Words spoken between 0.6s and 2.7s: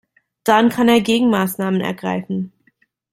kann er Gegenmaßnahmen ergreifen.